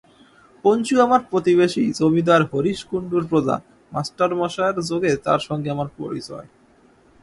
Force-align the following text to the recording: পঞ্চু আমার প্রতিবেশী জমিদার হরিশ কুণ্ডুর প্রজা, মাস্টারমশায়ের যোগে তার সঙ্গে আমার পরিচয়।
পঞ্চু 0.65 0.95
আমার 1.01 1.21
প্রতিবেশী 1.29 1.83
জমিদার 1.99 2.41
হরিশ 2.51 2.79
কুণ্ডুর 2.89 3.23
প্রজা, 3.29 3.55
মাস্টারমশায়ের 3.91 4.77
যোগে 4.89 5.11
তার 5.25 5.39
সঙ্গে 5.39 5.69
আমার 5.71 5.89
পরিচয়। 5.97 6.47